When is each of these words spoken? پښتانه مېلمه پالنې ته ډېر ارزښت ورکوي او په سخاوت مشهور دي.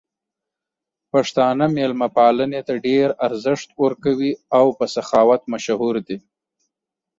پښتانه 1.11 1.65
مېلمه 1.75 2.07
پالنې 2.17 2.61
ته 2.67 2.73
ډېر 2.87 3.07
ارزښت 3.27 3.69
ورکوي 3.83 4.31
او 4.57 4.65
په 4.77 4.85
سخاوت 4.95 5.41
مشهور 5.53 5.95
دي. 6.07 6.17